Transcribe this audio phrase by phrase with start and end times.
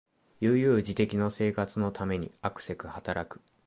[0.39, 3.39] 悠々自適の生活のためにあくせく働く